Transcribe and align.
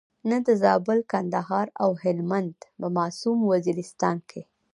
نه 0.29 0.37
د 0.45 0.47
زابل، 0.63 0.99
کندهار 1.11 1.67
او 1.83 1.89
هلمند 2.03 2.55
په 2.79 2.87
معصوم 2.97 3.37
وزیرستان 3.51 4.17
کې. 4.29 4.41